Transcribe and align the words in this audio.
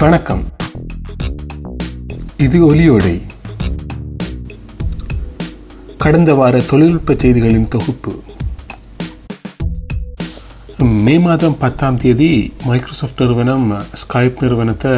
வணக்கம். 0.00 0.42
இது 2.36 2.74
ஒலியோடை. 2.74 3.20
கடந்த 5.98 6.34
வார 6.34 6.60
தொழில்நுட்ப 6.60 7.12
செய்திகளின் 7.12 7.68
தொகுப்பு. 7.68 8.12
மே 10.78 11.18
மாதம் 11.18 11.58
பத்தாம் 11.58 11.96
தேதி 11.96 12.52
மைக்ரோசாஃப்ட் 12.66 13.20
நிறுவனம் 13.20 13.72
ஸ்கைப் 14.02 14.40
நிறுவனத்தை 14.40 14.92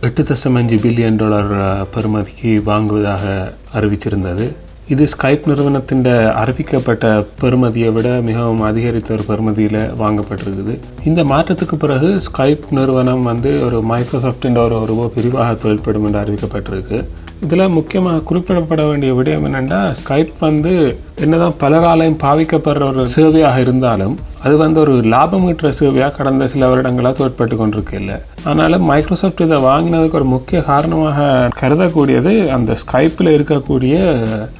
எட்டு 0.00 0.22
தசம் 0.22 0.54
அஞ்சு 0.54 0.76
பில்லியன் 0.76 1.16
டாலர் 1.16 1.52
பெறுமதிக்கு 1.94 2.62
வாங்குவதாக 2.62 3.52
அறிவிச்சிருந்தது 3.74 4.56
இது 4.88 5.04
ஸ்கைப் 5.12 5.46
நிறுவனத்தின் 5.46 6.04
அறிவிக்கப்பட்ட 6.40 7.06
பெறுமதியை 7.40 7.92
விட 7.92 8.08
மிகவும் 8.08 8.60
அதிகரித்த 8.60 9.14
ஒரு 9.14 9.22
பெறுமதியில் 9.22 9.78
வாங்கப்பட்டிருக்குது. 10.02 10.74
இந்த 11.04 11.24
மாற்றத்துக்கு 11.24 11.74
பிறகு 11.74 12.22
ஸ்கைப் 12.26 12.60
நிறுவனம் 12.70 13.22
வந்து 13.22 13.64
ஒரு 13.64 13.80
மைக்ரோசாஃப்டின் 13.90 14.58
ஒரு 14.64 14.76
ஒரு 14.80 15.12
பிரிவாக 15.14 15.54
தொழில்படும் 15.54 16.04
என்று 16.04 16.20
அறிவிக்கப்பட்டிருக்கு. 16.20 17.04
இதில் 17.44 17.68
முக்கியமாக 17.68 18.22
குறிப்பிடப்பட 18.22 18.82
வேண்டிய 18.88 19.12
விடயம் 19.14 19.44
என்னென்னா 19.44 19.80
ஸ்கைப் 19.90 20.32
வந்து 20.38 20.72
என்னதான் 21.20 21.58
பலராலையும் 21.60 22.18
பாவிக்கப்படுற 22.22 22.86
ஒரு 22.88 23.08
சேவையாக 23.08 23.60
இருந்தாலும் 23.60 24.14
அது 24.40 24.56
வந்து 24.56 24.80
ஒரு 24.80 24.94
லாபம் 25.02 25.46
ஈட்டுற 25.48 25.68
சேவையாக 25.80 26.16
கடந்த 26.16 26.46
சில 26.46 26.68
வருடங்களாக 26.68 27.14
தோற்பட்டு 27.14 27.56
கொண்டிருக்கு 27.56 27.94
இல்லை 27.94 28.16
ஆனாலும் 28.44 28.84
மைக்ரோசாஃப்ட் 28.84 29.40
இதை 29.40 29.56
வாங்கினதுக்கு 29.56 30.14
ஒரு 30.14 30.24
முக்கிய 30.24 30.60
காரணமாக 30.62 31.50
கருதக்கூடியது 31.60 32.50
அந்த 32.50 32.76
ஸ்கைப்பில் 32.84 33.34
இருக்கக்கூடிய 33.36 33.96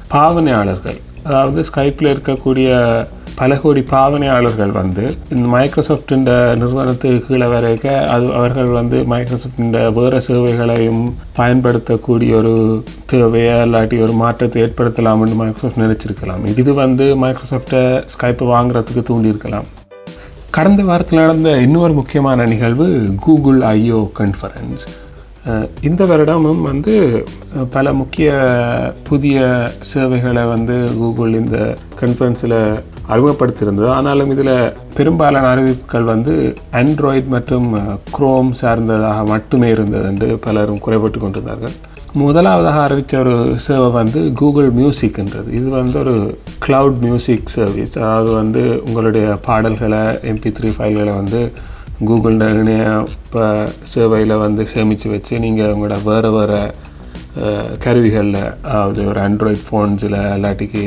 பாவனையாளர்கள். 0.07 0.99
அதாவது 1.27 1.61
ஸ்கைப்பில் 1.69 2.13
இருக்கக்கூடிய 2.15 2.69
பல 3.39 3.55
கோடி 3.61 3.81
பாவனையாளர்கள் 3.91 4.71
வந்து 4.79 5.03
இந்த 5.33 5.45
மைக்ரோசாஃப்டின் 5.55 6.23
நிறுவனத்துக்கு 6.61 7.19
கீழே 7.25 7.47
வரைக்க 7.53 7.85
அது 8.13 8.25
அவர்கள் 8.37 8.69
வந்து 8.77 8.97
மைக்ரோசாஃப்டின் 9.11 9.75
வேறு 9.97 10.21
சேவைகளையும் 10.27 11.03
பயன்படுத்தக்கூடிய 11.39 12.35
ஒரு 12.41 12.53
தேவையை 13.13 13.55
இல்லாட்டி 13.65 13.97
ஒரு 14.05 14.15
மாற்றத்தை 14.23 14.63
ஏற்படுத்தலாம்னு 14.65 15.39
மைக்ரோசாஃப்ட் 15.41 15.83
நினைச்சிருக்கலாம். 15.85 16.45
இது 16.63 16.73
வந்து 16.83 17.07
மைக்ரோசாஃப்டை 17.23 17.83
ஸ்கைப்பை 18.15 18.47
வாங்குறதுக்கு 18.55 19.03
தூண்டியிருக்கலாம். 19.09 19.67
கடந்த 20.57 20.83
வாரத்தில் 20.83 21.23
நடந்த 21.23 21.49
இன்னொரு 21.65 21.93
முக்கியமான 21.93 22.45
நிகழ்வு 22.53 22.87
கூகுள் 23.25 23.59
ஐஓ 23.75 23.99
கான்ஃபரன்ஸ் 24.19 24.85
இந்த 25.87 26.01
வருடமும் 26.05 26.61
வந்து 26.69 26.93
பல 27.75 27.93
முக்கிய 27.99 28.29
புதிய 29.09 29.37
சேவைகளை 29.91 30.43
வந்து 30.53 30.75
கூகுள் 30.99 31.33
இந்த 31.41 31.57
கன்ஃபரன்ஸில் 32.01 32.57
அறிமுகப்படுத்தியிருந்தது. 33.13 33.89
ஆனாலும் 33.97 34.31
இதில் 34.35 34.55
பெரும்பாலான 34.97 35.49
அறிவிப்புகள் 35.53 36.09
வந்து 36.13 36.33
ஆண்ட்ராய்ட் 36.81 37.29
மற்றும் 37.35 37.67
குரோம் 38.15 38.51
சார்ந்ததாக 38.61 39.19
மட்டுமே 39.33 39.69
இருந்தது 39.75 40.07
என்று 40.11 40.29
பலரும் 40.47 40.83
குறைபட்டு 40.87 41.19
கொண்டிருந்தார்கள். 41.21 41.75
முதலாவதாக 42.23 42.83
அறிவித்த 42.87 43.17
ஒரு 43.23 43.33
சேவை 43.67 43.87
வந்து 43.99 44.19
கூகுள் 44.41 44.69
மியூசிக்ன்றது 44.79 45.49
இது 45.59 45.67
வந்து 45.79 45.97
ஒரு 46.03 46.15
க்ளவுட் 46.65 46.99
மியூசிக் 47.05 47.51
சர்வீஸ் 47.55 47.95
அதாவது 48.03 48.31
வந்து 48.41 48.63
உங்களுடைய 48.87 49.25
பாடல்களை 49.47 50.03
எம்பி 50.31 50.51
த்ரீ 50.59 50.71
ஃபைல்களை 50.77 51.13
வந்து 51.21 51.41
கூகுள் 52.05 52.39
இப்போ 53.15 53.69
சேவையில் 53.83 54.35
வந்து 54.37 54.65
சேமித்து 54.65 55.09
வச்சு 55.09 55.39
நீங்கள் 55.39 55.71
உங்களோட 55.73 56.03
வேறு 56.03 56.31
வேறு 56.31 56.59
கருவிகளில் 57.79 58.41
அதாவது 58.61 59.07
ஒரு 59.07 59.19
ஆண்ட்ராய்ட் 59.21 59.63
ஃபோன்ஸில் 59.67 60.17
இல்லாட்டிக்கு 60.35 60.83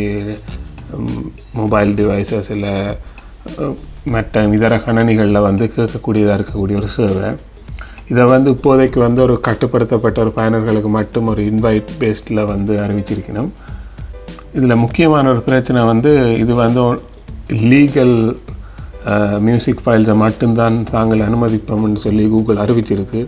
மொபைல் 1.53 1.95
டிவைசஸில் 1.95 2.97
மற்ற 4.05 4.43
இதர 4.43 4.77
கணனிகளில் 4.77 5.41
வந்து 5.41 5.71
கேட்கக்கூடியதாக 5.77 6.39
இருக்கக்கூடிய 6.39 6.77
ஒரு 6.77 6.87
சேவை. 6.87 7.35
இதை 8.09 8.25
வந்து 8.25 8.51
இப்போதைக்கு 8.51 8.99
வந்து 8.99 9.23
ஒரு 9.23 9.41
கட்டுப்படுத்தப்பட்ட 9.49 10.21
ஒரு 10.21 10.33
பயனர்களுக்கு 10.37 10.89
மட்டும் 10.89 11.27
ஒரு 11.27 11.43
இன்வைட் 11.43 11.91
பேஸ்டில் 12.01 12.45
வந்து 12.45 12.79
அறிவிச்சிருக்கணும். 12.79 13.51
இதில் 14.55 14.77
முக்கியமான 14.77 15.29
ஒரு 15.31 15.41
பிரச்சனை 15.41 15.85
வந்து 15.85 16.39
இது 16.39 16.55
வந்து 16.55 17.03
லீகல் 17.51 18.37
மியூசிக் 19.47 19.83
ஃபைல்ஸை 19.85 20.15
மட்டும்தான் 20.25 20.77
தாங்கள் 20.95 21.27
அனுமதிப்போம்னு 21.29 22.01
சொல்லி 22.07 22.25
கூகுள் 22.35 22.63
அறிவிச்சிருக்கு. 22.65 23.21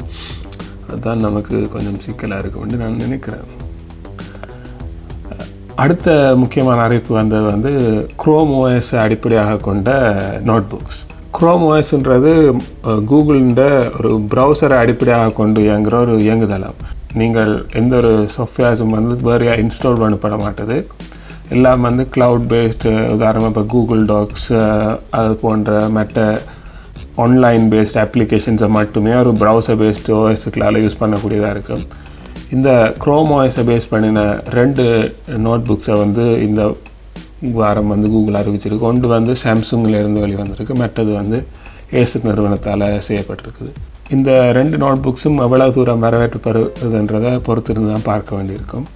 அதுதான் 0.88 1.24
நமக்கு 1.26 1.56
கொஞ்சம் 1.74 2.00
சிக்கலாக 2.06 2.42
இருக்கும்னு 2.42 2.80
நான் 2.82 3.02
நினைக்கிறேன். 3.04 3.46
அடுத்த 5.82 6.08
முக்கியமான 6.40 6.78
அறிவிப்பு 6.86 7.12
வந்தது 7.20 7.46
வந்து 7.52 7.70
குரோம் 8.22 8.52
ஓஎஸ் 8.58 8.92
அடிப்படையாக 9.04 9.60
கொண்ட 9.68 9.90
நோட் 10.48 10.68
புக்ஸ் 10.72 11.00
குரோம் 11.36 11.64
ஓஎஸ்ன்றது 11.68 12.32
கூகுளிൻ്റെ 13.10 13.68
ஒரு 13.98 14.10
ப்ரௌசரை 14.32 14.76
அடிப்படையாக 14.82 15.34
கொண்டு 15.38 15.60
இயங்குகிற 15.68 15.96
ஒரு 16.06 16.14
இயங்குதளம். 16.26 16.78
நீங்கள் 17.20 17.52
எந்த 17.80 17.94
ஒரு 18.00 18.12
சாஃப்ட்வேர்ஸும் 18.34 18.94
வந்து 18.96 19.16
வேறையாக 19.28 19.62
இன்ஸ்டால் 19.64 20.02
பண்ணப்பட 20.02 20.36
மாட்டுது. 20.44 20.76
எல்லாம் 21.50 21.80
வந்து 21.80 22.04
க்ளவுட் 22.14 22.46
பேஸ்டு 22.52 22.90
உதாரணமாக 23.14 23.50
இப்போ 23.52 23.62
கூகுள் 23.74 24.04
டாக்ஸ் 24.04 24.52
அது 25.10 25.32
போன்ற 25.44 25.88
மற்ற 25.96 26.42
ஆன்லைன் 27.24 27.64
பேஸ்ட் 27.72 27.98
அப்ளிகேஷன்ஸை 28.04 28.68
மட்டுமே 28.78 29.12
ஒரு 29.14 29.32
ப்ரௌசர் 29.42 29.80
பேஸ்டு 29.82 30.14
ஓஎஸ்க்குளால் 30.20 30.82
யூஸ் 30.84 31.00
பண்ணக்கூடியதாக 31.02 31.54
இருக்கும் 31.56 31.84
இந்த 32.56 32.94
க்ரோம் 33.02 33.30
ஓஎஸை 33.36 33.62
பேஸ் 33.70 33.90
பண்ணின 33.92 34.22
ரெண்டு 34.58 34.84
நோட் 35.46 35.66
புக்ஸை 35.68 35.96
வந்து 36.04 36.24
இந்த 36.46 36.62
வாரம் 37.58 37.92
வந்து 37.92 38.08
கூகுள் 38.14 38.38
அறிவிச்சிருக்கு. 38.40 38.88
ஒன்று 38.90 39.08
வந்து 39.08 39.32
சாம்சங்கிலேருந்து 39.44 40.24
வெளிவந்திருக்கு. 40.24 40.74
மற்றது 40.74 41.12
வந்து 41.12 41.46
ஏசு 41.90 42.20
நிறுவனத்தால் 42.28 42.84
செய்யப்பட்டிருக்குது. 43.08 43.72
இந்த 44.10 44.52
ரெண்டு 44.58 44.76
நோட் 44.76 45.02
புக்ஸும் 45.06 45.40
எவ்வளவு 45.46 45.74
தூரம் 45.76 46.04
வரவேற்படுறதுன்றதை 46.04 47.32
பொறுத்திருந்து 47.48 47.92
தான் 47.94 48.08
பார்க்க 48.10 48.36
வேண்டியிருக்கும். 48.36 48.86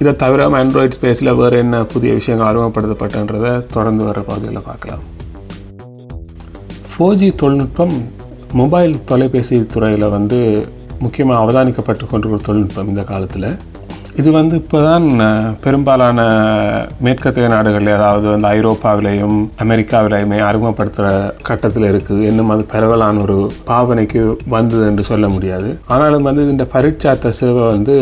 இதை 0.00 0.12
தவிர 0.22 0.40
ஆண்ட்ராய்ட் 0.58 0.96
ஸ்பேஸில் 0.96 1.36
வேறு 1.36 1.56
என்ன 1.62 1.76
புதிய 1.92 2.10
விஷயங்கள் 2.18 2.48
அறிமுகப்படுத்தப்பட்டன்றதை 2.48 3.52
தொடர்ந்து 3.74 4.02
வர 4.08 4.18
பகுதிகளில் 4.26 4.66
பார்க்கலாம். 4.66 5.04
ஃபோர் 6.88 7.16
ஜி 7.20 7.28
தொழில்நுட்பம் 7.42 7.94
மொபைல் 8.60 8.94
தொலைபேசி 9.10 9.56
துறையில் 9.74 10.06
வந்து 10.16 10.38
முக்கியமாக 11.04 11.38
அவதானிக்கப்பட்டு 11.44 12.04
கொண்டிருக்கிற 12.10 12.42
தொழில்நுட்பம் 12.48 12.90
இந்த 12.92 13.02
காலத்தில். 13.12 13.48
இது 14.20 14.30
வந்து 14.36 14.54
இப்போ 14.60 14.78
தான் 14.88 15.06
பெரும்பாலான 15.64 16.20
மேற்கத்திய 17.06 17.46
நாடுகளில் 17.54 17.90
அதாவது 17.96 18.26
வந்து 18.32 18.48
ஐரோப்பாவிலையும் 18.56 19.36
அமெரிக்காவிலையுமே 19.64 20.38
அறிமுகப்படுத்துகிற 20.48 21.08
கட்டத்தில் 21.48 21.86
இருக்குது. 21.90 22.20
இன்னும் 22.30 22.52
அது 22.54 22.62
பரவலான 22.72 23.20
ஒரு 23.26 23.36
பாவனைக்கு 23.70 24.20
வந்தது 24.54 24.84
என்று 24.90 25.04
சொல்ல 25.10 25.28
முடியாது. 25.34 25.68
ஆனாலும் 25.94 26.26
வந்து 26.28 26.44
இந்த 26.52 26.66
பரீட்சாத்த 26.74 27.34
சேவை 27.40 27.64
வந்து 27.74 27.96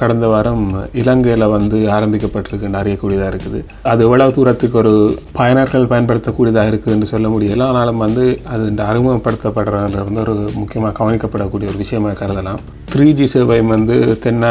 கடந்த 0.00 0.28
வாரம் 0.34 0.64
இலங்கையில் 1.02 1.46
வந்து 1.56 1.80
ஆரம்பிக்கப்பட்டிருக்குன்னு 1.96 2.80
அறியக்கூடியதாக 2.82 3.32
இருக்குது. 3.34 3.60
அது 3.92 4.06
எவ்வளவு 4.08 4.36
தூரத்துக்கு 4.38 4.80
ஒரு 4.84 4.94
பயனர்கள் 5.40 5.90
பயன்படுத்தக்கூடியதாக 5.94 6.72
இருக்குது 6.72 6.96
என்று 6.96 7.12
சொல்ல 7.14 7.28
முடியல. 7.34 7.68
ஆனாலும் 7.72 8.04
வந்து 8.06 8.26
அது 8.54 8.64
இந்த 8.72 8.84
அறிமுகப்படுத்தப்படுறது 8.92 10.08
வந்து 10.08 10.24
ஒரு 10.26 10.36
முக்கியமாக 10.62 10.96
கவனிக்கப்படக்கூடிய 11.02 11.72
ஒரு 11.72 11.82
விஷயமாக 11.84 12.18
கருதலாம். 12.22 12.62
த்ரீ 12.94 13.08
ஜி 13.18 13.26
சேவை 13.32 13.60
வந்து 13.76 13.96
தென்ன 14.24 14.44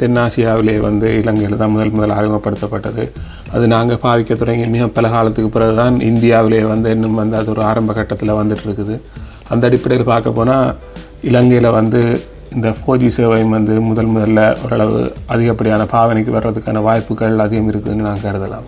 தென்னாசியாவிலே 0.00 0.80
வந்து 0.80 1.08
இலங்கையில் 1.22 1.56
தான் 1.56 1.70
முதல் 1.70 1.90
முதல் 1.90 2.16
அறிமுகப்படுத்தப்பட்டது. 2.18 3.10
அது 3.52 3.66
நாங்கள் 3.66 4.00
பாவிக்க 4.02 4.36
தொடங்கி 4.36 4.66
மிக 4.66 4.86
பல 4.86 5.08
காலத்துக்கு 5.08 5.50
பிறகு 5.50 5.74
தான் 5.76 6.00
இந்தியாவிலே 6.00 6.62
வந்து 6.66 6.90
இன்னும் 6.90 7.14
வந்து 7.14 7.36
அது 7.36 7.50
ஒரு 7.50 7.62
ஆரம்ப 7.62 7.92
கட்டத்தில் 7.92 8.38
வந்துட்டு 8.40 8.64
இருக்குது 8.66 9.00
அந்த 9.48 9.66
அடிப்படையில் 9.66 10.06
பார்க்க 10.06 10.30
போனால் 10.30 10.74
இலங்கையில் 11.22 11.70
வந்து 11.70 12.20
இந்த 12.54 12.74
ஃபோர் 12.78 13.04
ஜி 13.04 13.24
வந்து 13.24 13.80
முதல் 13.80 14.10
முதல்ல 14.16 14.56
ஓரளவு 14.64 15.12
அதிகப்படியான 15.26 15.86
பாவனைக்கு 15.92 16.32
வர்றதுக்கான 16.38 16.82
வாய்ப்புகள் 16.82 17.38
அதிகம் 17.38 17.70
இருக்குதுன்னு 17.72 18.08
நான் 18.08 18.24
கருதலாம். 18.24 18.66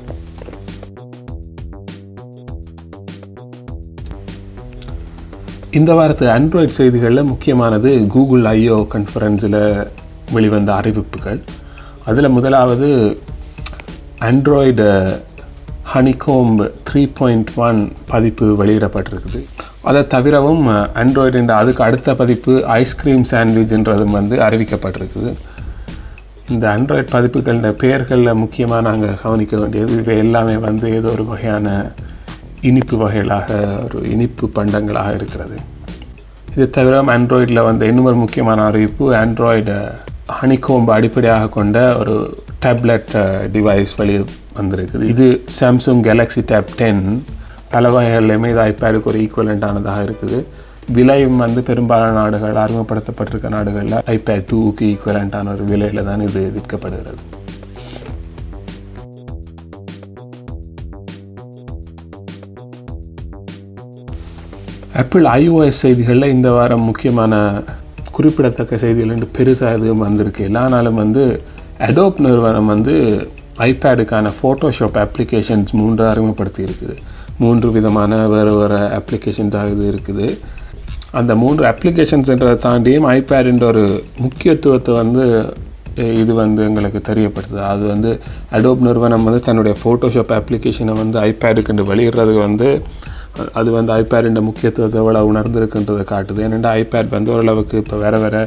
இந்த 5.71 5.95
வாரத்து 5.95 6.27
ஆண்ட்ராய்ட் 6.27 6.77
செய்திகளில் 6.79 7.25
முக்கியமானது 7.25 8.07
கூகுள் 8.09 8.43
ஐஓ 8.43 8.77
கான்ஃபரன்ஸில் 8.95 9.61
வெளிவந்த 10.33 10.75
அறிவிப்புகள். 10.75 11.41
அதில் 12.05 12.29
முதலாவது 12.29 13.21
Android 14.21 15.21
Honeycomb 15.95 16.71
three 16.91 17.11
point 17.15 17.51
one 17.57 17.93
பதிப்பு 18.07 18.65
வெளியிடப்பட்டிருக்குது. 18.65 19.45
அதை 19.83 20.07
தவிரவும் 20.07 20.69
ஆண்ட்ராய்டு 20.69 21.49
அதுக்கு 21.49 21.85
அடுத்த 21.85 22.15
பதிப்பு 22.15 22.67
ஐஸ்கிரீம் 22.67 23.25
சாண்ட்விச்ன்றதும் 23.31 24.17
வந்து 24.19 24.39
அறிவிக்கப்பட்டிருக்குது. 24.39 25.33
இந்த 26.49 26.77
ஆண்ட்ராய்டு 26.77 27.09
பதிப்புகளின் 27.13 27.73
பெயர்களில் 27.73 28.35
முக்கியமாக 28.35 28.81
நாங்கள் 28.81 29.21
கவனிக்க 29.23 29.57
வேண்டியது 29.57 29.97
இவை 29.97 30.17
எல்லாமே 30.17 30.57
வந்து 30.57 30.95
ஏதோ 30.95 31.09
ஒரு 31.09 31.25
வகையான 31.25 31.93
இனிப்பு 32.61 32.97
வகைகளாக 32.97 33.79
ஒரு 33.85 34.09
இனிப்பு 34.11 34.51
பண்டங்களாக 34.55 35.15
இருக்கிறது. 35.15 35.57
இது 36.55 36.71
தவிர 36.71 37.03
ஆண்ட்ராய்டில் 37.03 37.65
வந்து 37.65 37.87
இன்னும் 37.87 38.05
ஒரு 38.05 38.17
முக்கியமான 38.17 38.65
அறிவிப்பு 38.65 39.15
ஆண்ட்ராய்டு 39.15 39.89
ஹனிகோம்பு 40.35 40.91
அடிப்படையாக 40.95 41.49
கொண்ட 41.57 41.79
ஒரு 41.99 42.15
டேப்லெட் 42.65 43.13
டிவைஸ் 43.55 43.93
வெளியே 44.01 44.21
வந்திருக்குது. 44.59 45.05
இது 45.13 45.27
சாம்சங் 45.59 46.01
கேலக்ஸி 46.07 46.43
டேப் 46.53 46.73
டென் 46.81 47.03
பல 47.75 47.91
வகைகள்லையுமே 47.95 48.49
இது 48.53 48.61
ஐபேடுக்கு 48.71 49.11
ஒரு 49.13 49.21
ஈக்குவலண்ட்டானதாக 49.25 50.01
இருக்குது. 50.07 50.39
விலையும் 50.97 51.41
வந்து 51.45 51.63
பெரும்பாலான 51.69 52.17
நாடுகள் 52.19 52.61
அறிமுகப்படுத்தப்பட்டிருக்க 52.65 53.49
நாடுகளில் 53.57 53.97
ஐபேட் 54.17 54.47
டூவுக்கு 54.51 54.85
ஈக்குவலண்ட்டான 54.93 55.53
ஒரு 55.55 55.65
விலையில் 55.73 56.07
தான் 56.11 56.27
இது 56.29 56.43
விற்கப்படுகிறது. 56.59 57.23
ஆப்பிள் 65.01 65.27
ஐஓஎஸ் 65.39 65.83
செய்திகளில் 65.85 66.33
இந்த 66.37 66.51
வாரம் 66.51 66.87
முக்கியமான 66.91 67.35
குறிப்பிடத்தக்க 68.17 68.75
செய்திகள் 68.83 69.15
என்று 69.17 69.29
பெருசாக 69.39 69.77
எதுவும் 69.79 70.05
வந்திருக்கு. 70.07 70.43
எல்லா 70.51 70.65
நாளும் 70.75 71.01
வந்து 71.03 71.25
அடோப் 71.87 72.21
நிறுவனம் 72.27 72.71
வந்து 72.75 72.95
ஐபேடுக்கான 73.69 74.31
ஃபோட்டோஷாப் 74.39 74.99
அப்ளிகேஷன்ஸ் 75.05 75.73
மூன்று 75.81 76.05
அறிமுகப்படுத்தி 76.13 76.63
இருக்குது 76.67 76.97
மூன்று 77.43 77.69
விதமான 77.77 78.19
வேறு 78.35 78.53
வேறு 78.59 78.81
அப்ளிகேஷன்ஸாக 78.99 79.73
இது 79.75 79.85
இருக்குது. 79.93 80.27
அந்த 81.19 81.33
மூன்று 81.43 81.65
அப்ளிகேஷன்ஸ்ன்றதை 81.73 82.57
தாண்டியும் 82.67 83.07
ஐபேடுன்ற 83.17 83.65
ஒரு 83.73 83.85
முக்கியத்துவத்தை 84.25 84.95
வந்து 85.03 85.25
இது 86.23 86.33
வந்து 86.41 86.63
எங்களுக்கு 86.69 87.01
தெரியப்படுத்துது. 87.11 87.63
அது 87.73 87.85
வந்து 87.93 88.11
அடோப் 88.57 88.83
நிறுவனம் 88.87 89.27
வந்து 89.29 89.41
தன்னுடைய 89.47 89.75
ஃபோட்டோஷாப் 89.83 90.33
அப்ளிகேஷனை 90.39 90.95
வந்து 91.03 91.19
ஐபேடுக்கு 91.29 91.85
வெளியிடுறது 91.93 92.35
வந்து 92.47 92.69
அது 93.59 93.69
வந்து 93.77 93.93
ஐபேடின் 94.03 94.47
முக்கியத்துவத்தை 94.49 94.99
எவ்வளோ 95.03 95.23
உணர்ந்திருக்குன்றதை 95.33 96.05
காட்டுது. 96.13 96.41
ஏனென்றால் 96.47 96.79
ஐபேட் 96.83 97.15
வந்து 97.17 97.33
ஓரளவுக்கு 97.35 97.83
இப்போ 97.83 97.99
வேறு 98.05 98.21
வேறு 98.25 98.43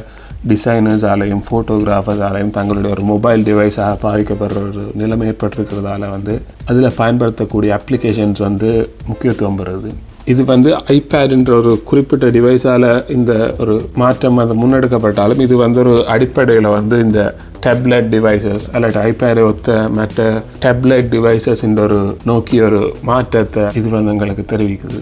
டிசைனர்ஸ் 0.50 1.06
ஆலையும் 1.12 1.42
ஃபோட்டோகிராஃபர்ஸ் 1.46 2.22
ஆலையும் 2.28 2.52
தங்களுடைய 2.58 2.94
ஒரு 2.96 3.02
மொபைல் 3.12 3.42
டிவைஸாக 3.48 3.96
பாவிக்கப்படுற 4.04 4.60
ஒரு 4.68 4.84
நிலைமை 5.00 5.26
ஏற்பட்டிருக்கிறதால 5.30 6.08
வந்து 6.16 6.34
அதில் 6.70 6.96
பயன்படுத்தக்கூடிய 7.00 7.72
அப்ளிகேஷன்ஸ் 7.80 8.42
வந்து 8.48 8.70
முக்கியத்துவம் 9.10 9.58
பெறுது. 9.60 9.90
இது 10.32 10.42
வந்து 10.44 10.70
ஐபேடுன்ற 10.94 11.52
ஒரு 11.60 11.72
குறிப்பிட்ட 11.90 12.26
டிவைஸால் 12.36 12.88
இந்த 13.16 13.32
ஒரு 13.58 13.74
மாற்றம் 14.02 14.40
அது 14.42 14.54
முன்னெடுக்கப்பட்டாலும் 14.62 15.40
இது 15.46 15.54
வந்து 15.64 15.80
ஒரு 15.84 15.94
அடிப்படையில் 16.14 16.74
வந்து 16.78 16.96
இந்த 17.06 17.20
டேப்லெட் 17.66 18.10
டிவைசஸ் 18.14 18.66
அல்லது 18.72 18.98
ஐபேரை 19.00 19.42
ஒத்த 19.46 19.88
மற்ற 19.88 20.42
டேப்லெட் 20.60 21.08
டிவைசஸ் 21.14 21.62
என்ற 21.62 21.82
ஒரு 21.82 22.16
நோக்கிய 22.24 22.62
ஒரு 22.64 22.80
மாற்றத்தை 23.02 23.64
இது 23.74 23.88
வந்து 23.88 24.12
எங்களுக்கு 24.12 24.44
தெரிவிக்குது. 24.56 25.00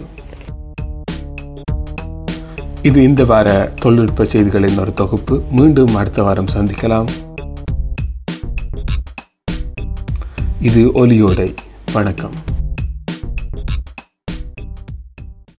இது 2.82 3.02
இந்த 3.02 3.24
வார 3.24 3.72
தொழில்நுட்ப 3.80 4.24
செய்திகளின் 4.24 4.80
ஒரு 4.80 4.94
தொகுப்பு. 4.94 5.42
மீண்டும் 5.50 5.94
அடுத்த 5.94 6.22
வாரம் 6.22 6.52
சந்திக்கலாம். 6.54 7.08
இது 10.60 10.84
ஒலியோடை. 11.02 11.54
வணக்கம். 11.92 12.36